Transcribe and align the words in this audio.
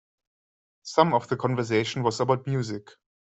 Some 0.81 1.13
of 1.13 1.27
the 1.27 1.37
conversation 1.37 2.01
was 2.01 2.19
about 2.19 2.47
music. 2.47 2.87